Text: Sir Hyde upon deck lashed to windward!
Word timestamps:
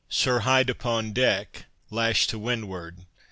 Sir 0.09 0.39
Hyde 0.39 0.71
upon 0.71 1.13
deck 1.13 1.65
lashed 1.91 2.31
to 2.31 2.39
windward! 2.39 3.05